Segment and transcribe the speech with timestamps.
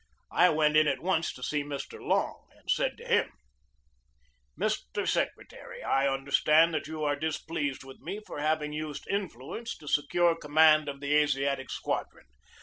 [0.31, 2.03] I went in at once to see Mr.
[2.03, 3.29] Long, and said to him:
[4.59, 5.07] "Mr.
[5.07, 9.87] Secretary, I understand that you are dis pleased with me for having used influence to
[9.87, 12.25] secure command of the Asiatic Squadron.